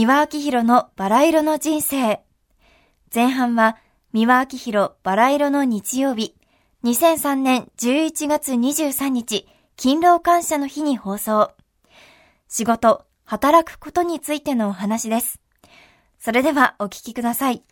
[0.00, 2.20] 三輪明宏のバラ色の人生。
[3.14, 3.76] 前半は、
[4.14, 6.34] 三輪明宏バラ色の日曜日。
[6.84, 9.46] 2003年11月23日、
[9.76, 11.50] 勤労感謝の日に放送。
[12.48, 15.38] 仕事、働くことについてのお話です。
[16.18, 17.62] それではお聞きください。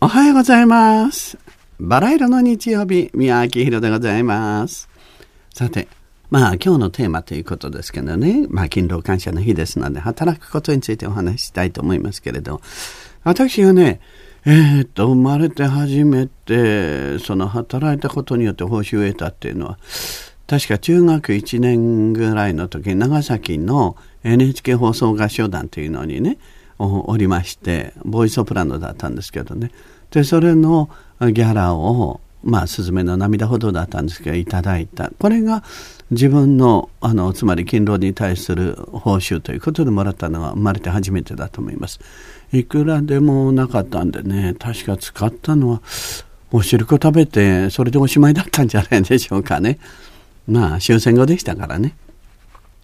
[0.00, 1.36] おはようございます。
[1.78, 4.88] バラ色の日曜日、宮明宏でございます。
[5.52, 5.86] さて、
[6.30, 12.60] まあ今日のテーマということですけどね、まあ勤労感謝の日ですので、働くことについてお話ししたいと思いますけれど、
[13.24, 14.00] 私がね、
[14.46, 19.78] え、っと、生まれて初めて、その働いたことによって報酬を得たっていうのは、
[20.50, 26.38] 確か中学1年ぐらいの時長崎の NHK 放送合唱団というのにね
[26.78, 29.70] おりましてボーイソプラノだったんですけどね。
[30.10, 30.90] でそれの
[31.20, 35.10] ギャラをまあ、スズメの涙ほどだったんですけどいただいた。
[35.18, 35.62] これが
[36.10, 42.00] 自分のあのつまり勤労に対する報酬ということでもらったのは生まれて初めてだと思います。
[42.52, 45.82] いくらでもなかったんでね確か使ったのは
[46.50, 49.78] お汁粉食べてそれでおしまいだったんじゃないでしょうかね。
[50.48, 51.94] まあ終戦後でしたからね。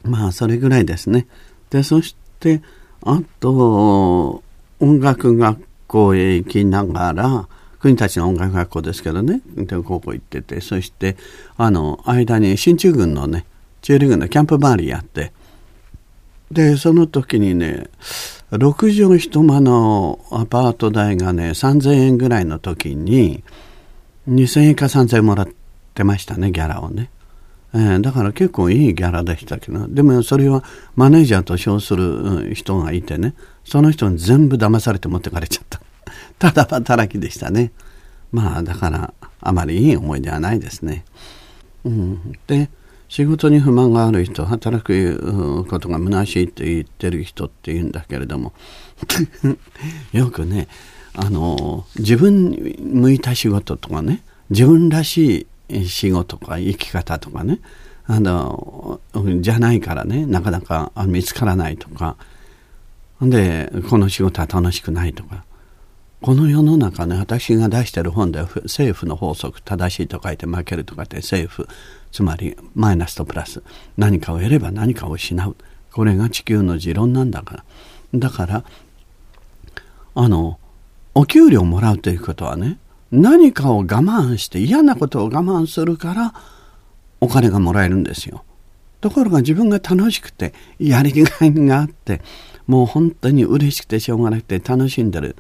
[0.04, 1.26] まあそれぐらいですね。
[1.70, 2.62] でそして
[3.02, 4.42] あと
[4.78, 7.48] 音楽学校へ行きながら
[7.86, 9.40] 国たちの音楽学校ですけどね。
[9.68, 10.60] 高校行ってて。
[10.60, 11.16] そして
[11.56, 13.46] あの間に進駐軍のね
[13.82, 15.32] 中流軍のキャンプ周りやって。
[16.50, 17.88] でその時にね
[18.52, 23.42] 6畳一間のアパート代がね3000円ぐらいの時に
[24.28, 25.48] 2000円か3000円もらっ
[25.94, 27.10] てましたねギャラをね。
[27.74, 29.86] えー、だから結構いいギャラでしたけど。
[29.86, 30.64] でもそれは
[30.96, 33.34] マネージャーと称する人がいてね。
[33.64, 35.80] その人に全部騙されて持ってかれちゃった。
[36.38, 37.72] ただ働きでしたね。
[38.32, 41.04] まあだからあまりいい思い出はないですね、
[41.84, 42.68] うん、で
[43.08, 48.52] 仕事に不満がある人働くことが虚しいって言ってる人っていうんだけれども。
[50.12, 50.68] よくね
[51.14, 57.60] あの自分に向いた仕事とかね自分らしい仕事とか生き方とかね
[58.06, 59.00] あの
[59.40, 62.16] じゃないからねなかなか見つからないとか。
[63.22, 65.45] でこの仕事は楽しくないとか。
[66.26, 71.68] この世の中ね私が出してる本では政府の法則正しいと書いて負けると書いて政府
[72.10, 73.62] つまりマイナスとプラス
[73.96, 75.56] 何かを得れば何かを失う
[75.92, 77.64] これが地球の持論なんだから
[78.16, 78.64] だから
[80.16, 80.58] あの
[81.14, 82.80] お給料もらうということはね
[83.12, 86.34] 何かを我慢して嫌なことを我慢するから
[87.20, 88.42] お金がもらえるんですよ。
[89.00, 92.20] ところが自分が楽しくてやりがいがあって
[92.66, 95.36] もう本当に嬉しくてしょうがなくて楽しんでる。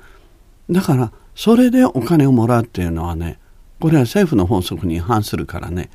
[0.70, 3.38] だからそれでお金をもらうっていうのはね
[3.80, 5.90] これは政府の法則に違反するからね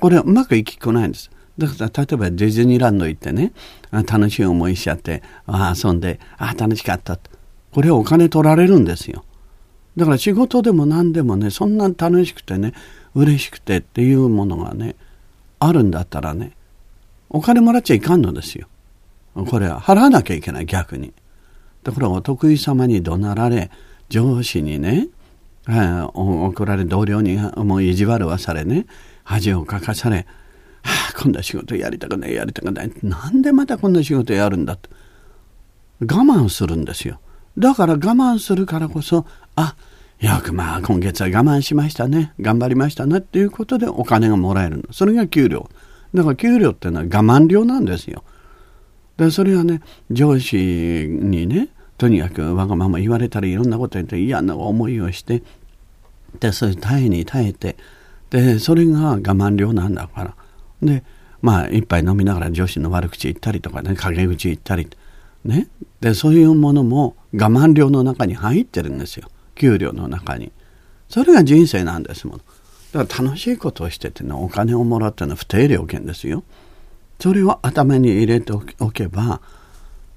[0.00, 1.30] これはうまくいきっこないんです。
[1.58, 3.52] だから例えばディズニーランド行ってね
[3.90, 7.18] 楽しい思いしちゃってあ遊んであ楽しかった
[7.72, 9.24] これはお金取られるんですよ。
[9.96, 12.72] だから仕事でも何でもねそんな楽しくてね
[13.14, 14.94] 嬉しくてっていうものがね
[15.58, 16.52] あるんだったらね
[17.28, 18.68] お金もらっちゃいかんのですよ。
[19.48, 21.12] これは払わなきゃいけない逆に。
[21.82, 23.70] だからお得意様に怒鳴られ
[24.08, 25.08] 上司にね、
[25.68, 28.86] えー、怒られ同僚にもう意地悪はされね
[29.24, 30.26] 恥をかかされ
[30.82, 34.90] 「はあこんな仕事やりたくないやりたくないなんでまたこんな仕事やるんだ」と。
[36.00, 37.20] 我慢するんですよ。
[37.58, 39.76] だから我慢するからこそあ
[40.18, 44.84] よくまあ今月は我慢しましたね頑張りましたねっていうことでお金がもらえるの。
[44.92, 45.68] それが給料。
[46.14, 48.24] だから給料っていうのは我慢料なんですよ。
[49.20, 55.42] でそれはね上司にねとにかくわがまま言われたりいろんなこと言って嫌な思いをして
[56.38, 57.76] でそれ耐えに耐えて
[58.30, 60.34] でそれが我慢料なんだから。
[60.82, 61.04] で
[61.42, 64.88] まあ一杯飲みながら上司の悪口言ったりとかね陰口言ったり
[65.44, 65.68] ね。
[66.00, 69.28] でそういうものも我慢料の中に入ってるんですよ。
[69.54, 70.50] 給料の中に。
[71.10, 72.40] それが人生なんですもん
[72.92, 76.42] だから楽しいことをしててねお金をもらってのは不定料金ですよ。
[77.20, 79.40] それを頭に入れておけば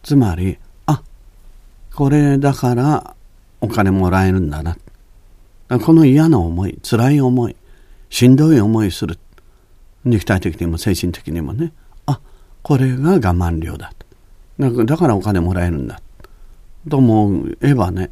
[0.01, 1.03] つまりあ
[1.93, 3.15] これだから
[3.61, 4.77] お金もらえるんだな。
[5.85, 7.55] この嫌な思い辛い思い
[8.09, 9.17] しんどい思いする。
[10.03, 11.71] 肉体的にも精神的にもね。
[12.05, 12.19] あ
[12.61, 13.93] これが我慢料だ。
[14.59, 16.01] だからお金もらえるんだ。
[16.89, 18.11] と思えばね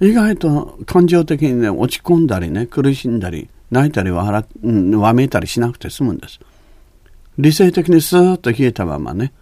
[0.00, 6.40] 意外と感情的にね落ち込んだりね苦しんだり泣いたり笑、うん、わめいたりしなくて済むんです。
[7.38, 9.32] 理性的にスーッと冷えたままね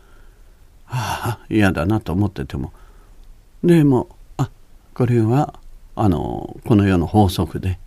[0.86, 2.72] ああ嫌だなと思ってても
[3.62, 4.50] でもあ
[4.94, 5.54] これは
[5.94, 7.78] あのこの世の法則で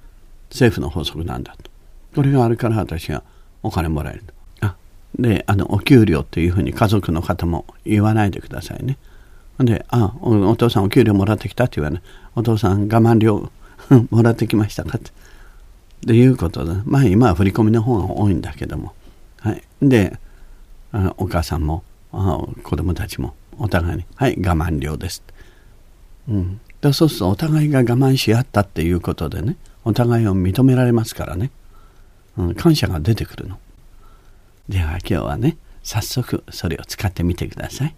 [0.50, 1.72] 政府の法則なんだと
[2.16, 3.24] これがあるから私が
[3.64, 4.24] お金もらえる
[4.62, 4.76] あ
[5.18, 8.98] で、あの、お給料っていうふうに家族の方も言わないでくださいね。
[9.60, 12.02] で、あ、おお父さんお給料もらってきたって言わない。
[12.36, 13.50] お父さん我慢料
[14.10, 15.12] もらってきましたかって。
[16.06, 18.94] でいうことで、まあ今は振り込みの方が多いんだけども。
[19.46, 19.64] はい。
[19.80, 20.18] で、
[20.92, 25.22] あお母さんもあ子供たちもお互いに、はい、我慢料です。
[26.28, 26.60] うん。
[26.82, 31.52] でそうするとお互いが我慢し合ったっていうことでね、お互いを認められますからね。
[32.38, 33.60] うん、感謝が出てくるの。
[34.68, 37.96] では今日はね、早速それを使ってみてください。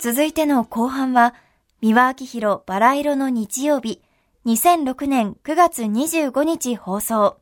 [0.00, 1.34] 続いての後半は、
[1.80, 4.02] 三輪明宏バラ色の日曜日、
[4.44, 7.36] 2006年9月25日放送。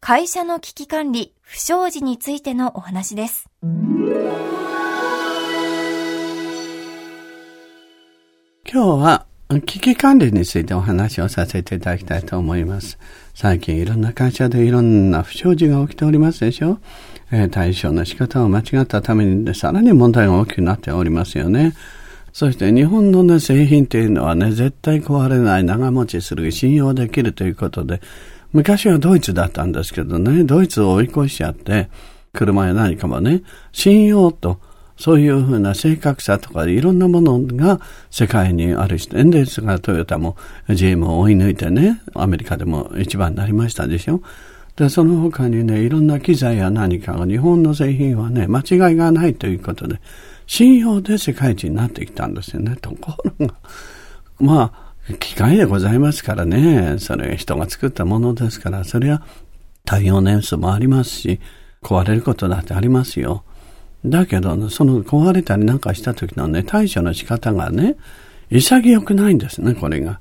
[0.00, 3.50] 会社の危機管理、不祥事についてのお話です。
[3.62, 3.82] 今
[8.72, 9.26] 日は
[9.66, 12.98] 危機管理についてお話をさせていただきたいと思います。
[13.34, 16.78] 最近いろんな会社でいろんな不祥事が起きておりますでしょ、
[17.30, 21.74] えー、対処の仕方を間違ったためにさらに問題が大きくなっておりますよね。
[22.36, 28.02] そして日本の、ね、製品っていうのはね、絶対壊れない、長持ちする、信用できるということで、
[28.52, 31.88] 昔はドイツだったんですけどね、ドイツを追い越しちゃって、
[32.34, 33.40] 車や何かもね、
[33.72, 34.60] 信用と
[34.98, 37.80] そういうふうな正確さとかいろんなものが
[38.10, 40.36] 世界にあるし、エンデスがトヨタも
[40.68, 44.20] GM を追い抜いてね、アメリカでも一番になりましたでしょ。
[44.76, 50.00] で、その他にね、いろんな機材や何かが日本の製品はね、間違いがないということで、
[50.46, 52.76] 信用で世界一になってきたんですよね。
[52.80, 53.54] ところが、
[54.38, 54.72] ま
[55.08, 59.22] あ、機械でございますからね、それ人が作ったものですから、それは
[59.84, 61.40] 対応年数もありますし、
[61.82, 63.44] 壊れることだってありますよ。
[64.04, 67.96] だけど、その壊れたりなんかした時のね、対処の仕方がね、
[68.50, 70.20] 潔くないんですね、これが。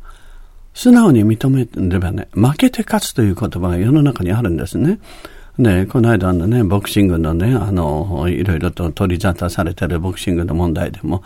[0.73, 4.99] 素直に認めればね、負けて勝つという言葉が世の中にあるんですね。
[5.57, 11.23] で、この間のね、ボクシングのね、あの、いろいろと取り沙汰されてるボクシングの問題でも、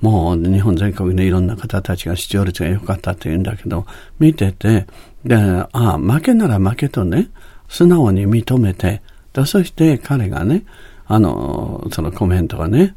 [0.00, 3.86] もう日本全国のいろんな方たちが視聴率が良かったって言うんだけど、
[4.18, 4.86] 見てて、
[5.24, 7.28] で、ああ、負けなら負けとね、
[7.68, 10.64] 素直に認めて、だそして彼がね、
[11.06, 12.94] あの、そのコメントがね、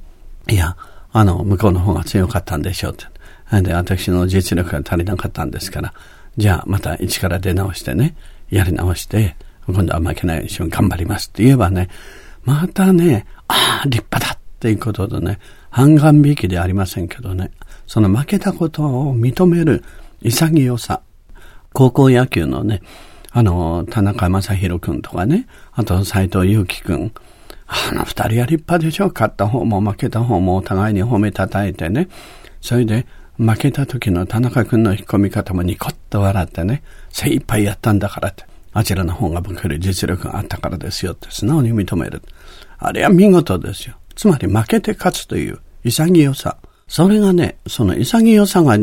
[0.50, 0.75] いや、
[1.12, 3.62] あの、向こうの方が強かったんでしょうって。
[3.62, 5.94] で、私の実力が足りなかったんですから、
[6.38, 8.15] じゃあまた一から出直してね、
[8.50, 9.36] やり直して、
[9.68, 11.89] 今度は負けないように頑張りますって言えばね、
[12.44, 15.39] またね、ああ、立派だっていうことでね、
[15.69, 17.51] 半眼引きでありませんけどね、
[17.88, 19.83] その負けたことを認める
[20.21, 21.01] 潔さ、
[21.74, 22.81] 高校野球のね、
[23.31, 27.12] あの、田中正宏君とかね、あと斎藤祐樹君、
[27.65, 32.07] あの二人は立派でしょ勝った方も負けた方もお互いに褒めたたえてね。
[32.62, 33.07] それで、
[33.38, 38.45] 負けた時の田中君の引っ込み方もニコッと笑ってね、精一杯やったんだからって。
[38.74, 42.22] あちらの方が僕より実力があったからですよって素直に認める。
[42.80, 43.96] あれは見事ですよ。
[44.16, 46.58] つまり負けて勝つという潔さ。
[46.88, 48.78] それがね、その潔さが、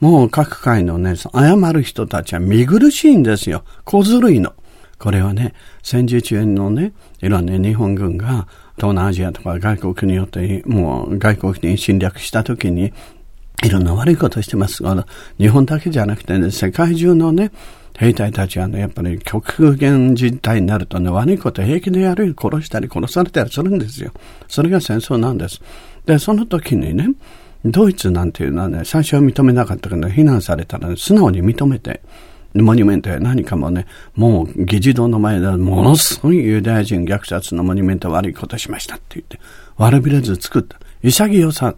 [0.00, 3.64] もう各界のね、謝る人たちは見苦しいんですよ。
[3.84, 4.54] 小ずるいの。
[4.98, 12.92] これはね、戦時中のね、いろんな日本軍が東南アジアとか外国によって、もう外国に侵略した時に、
[13.62, 15.06] いろんな悪いことしてますが、
[15.38, 17.50] 日本だけじゃなくてね、世界中のね、
[18.00, 24.10] 兵隊たちはね、やっぱり極限実態になるとね、悪いこと平気でやる、殺したり殺されたりするんですよ。
[24.48, 25.60] それが戦争なんです。
[26.06, 27.08] で、その時にね、
[27.62, 32.00] ドイツなんていうのはね、最初は認めなかったけど、非難されたら、ね、素直に認めて、
[32.54, 33.84] モニュメントや何かもね、
[34.16, 39.38] もう議事堂の前でものすごいユダヤ人虐殺のモニュメント悪いことしましたって言って、
[39.76, 40.80] 悪びれず作った。
[41.02, 41.74] 潔さ。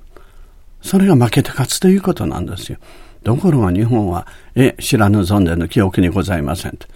[0.82, 2.78] それが負けて勝つということなんですよ。
[3.22, 6.86] ところが日本は、え、知らぬ存在の記憶にございませんと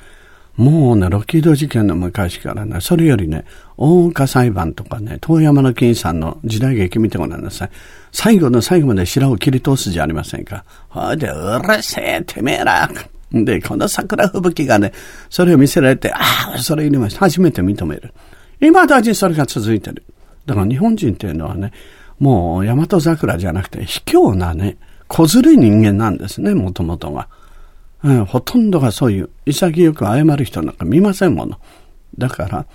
[0.56, 3.44] もうね、ロッキード事件の昔からね、それよりね、
[3.76, 7.70] 大岡裁判とかね、遠山の金さんの時代劇見てごらんなさい。
[8.10, 10.64] 最後の最後まで白を切り通すじゃありませんか。
[10.88, 12.90] ほいで、うるせえ、てめえら。
[13.32, 14.92] で、この桜吹雪がね、
[15.28, 17.20] それを見せられて、ああ、それ入れました。
[17.20, 18.14] 初めて認める。
[18.58, 20.04] 今だにそれが続いてる。
[20.46, 21.72] だから日本人っていうのはね、
[22.18, 24.78] もう大和桜じゃなくて卑怯なね、
[25.08, 27.28] 小ずるい人間なんですね、もともとが。
[28.02, 31.58] うん、ほとんどがそういう潔く謝る人なんか見ませんもの。
[32.18, 32.66] だから、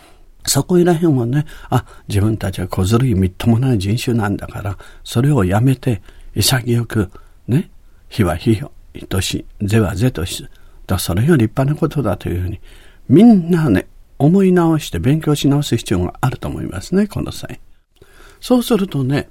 [0.45, 6.01] そこいらへんはね、あ、自分たちは小ずるいみっともない人種なんだから、それをやめて、
[6.35, 7.11] 潔く、
[7.47, 7.69] ね、
[8.09, 8.71] 火は火を、
[9.13, 10.47] 愛し、是は是とし、
[10.87, 12.59] だそれが立派なことだというふうに、
[13.07, 17.59] みんなね、思い直して勉強し直す必要があると思いますね、この際。
[18.39, 19.29] そうするとね、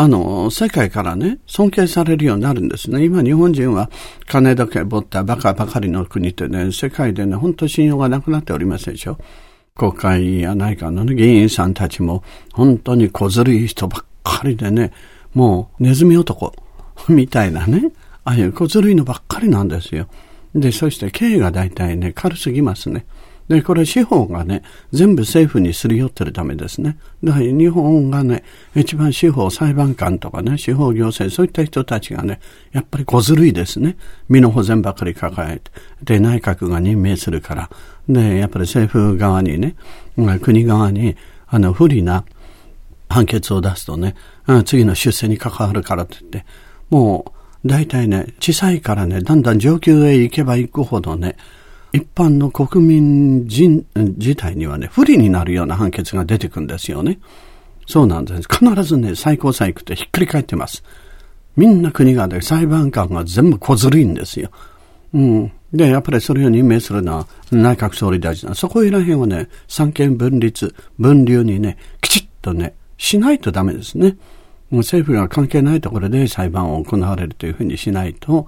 [0.00, 3.04] あの、世界からね、尊敬されるようになるんですね。
[3.04, 3.90] 今日本人は
[4.28, 9.18] 金だけ持ったバカばかりの国ってね、世界でね、本当信用がなくなっておりますでしょ。
[9.74, 14.92] 国会や内閣の、ね、議員さんたちも本当に小ずるい人ばっかりでね、
[15.34, 16.52] もうネズミ男
[17.08, 17.90] みたいなね、
[18.22, 20.06] ああいう小ずるいのばっかりなんですよ。
[20.54, 23.04] で、そして経営が大体ね、軽すぎますね。
[23.48, 24.62] で、これ司法がね、
[24.92, 26.98] 全部政府にすり寄ってるためですね。
[27.24, 32.40] だから日本がね、一番司法裁判官とかね、司法行政、そういった人たちがね、
[32.72, 33.96] やっぱり小ずるいですね。
[34.28, 35.70] 身の保全ばかり抱えて。
[36.04, 37.70] で、内閣が任命するから。
[38.08, 39.76] で、やっぱり政府側にね、
[40.42, 42.24] 国側に、あの、不利な
[43.08, 44.14] 判決を出すとね、
[44.66, 46.44] 次の出世に関わるからと言って、
[46.90, 47.32] も
[47.64, 51.36] う、大体ね、小さいからね、だんだん上級へ行けば行くほどね、
[51.92, 57.18] 一般の国民人自体にはね、不利になるような判決が出てくるんですよね。
[57.86, 58.48] そうなんです。
[58.48, 60.82] 必ずね、最高裁行くとひっくり返ってます。
[61.56, 64.50] みんな国がで、裁判官が全部小ずるいんですよ。
[65.14, 65.52] うん。
[65.72, 74.16] で、やっぱりそれを任命するのは内閣総理大臣そこいらへんをね、三権分立、分流にね、きちっとね、しないとダメですね。
[74.70, 78.46] もう政府が関係ないところで裁判を行われるというふうにしないと、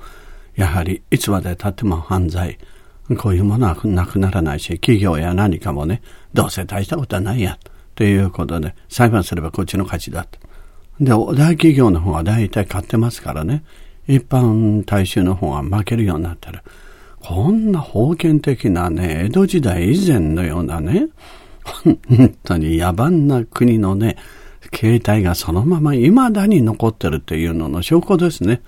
[0.57, 2.59] やはりいつまで経っても犯罪、
[3.17, 6.03] こういうものはなくならないし、企業や何かもね、
[6.33, 7.59] どうせ大したことはないや、
[7.95, 10.39] ということで、裁判すればこっちの勝ちだと。
[11.01, 13.65] で、大企業の方が大体勝ってますからね、
[14.07, 16.63] 一般大衆の方が負けるようになったら、
[17.21, 21.09] こんな封建的なね、江戸時代以前のようなね、
[21.65, 21.99] 本
[22.45, 24.17] 当に野蛮な国のね、
[24.71, 28.63] 形態がそのまま未だに残ってるっていうのの証拠ですね。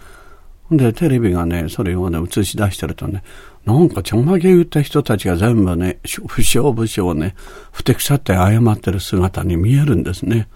[0.70, 3.22] で、テレビがね、それをね、映し出してるとね、
[3.64, 7.35] なんかちょんまげ言った人たちが全部ね、不祥不祥ね、
[7.71, 10.49] ふてくさって謝ってる姿に見えるんですね。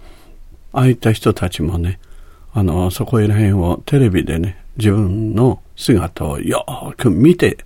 [0.73, 1.99] ああいった人たちもね、
[2.53, 7.57] あの、そこら辺をテレビでね、自分の姿をよーく見て、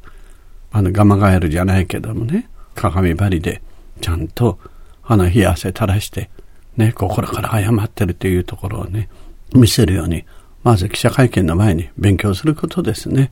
[0.71, 3.61] あの、ガマガエルじゃないけどもね、鏡張りで、
[3.99, 4.59] ちゃんと、
[5.03, 6.29] あの、冷や汗垂らして、
[6.77, 9.09] ね、心から謝ってるというところをね、
[9.53, 10.23] 見せるように、
[10.63, 13.31] まず記者会見の前に勉強することですね。